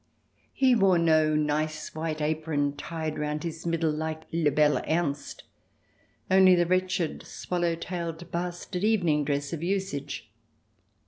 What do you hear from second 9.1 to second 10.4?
dress of usage.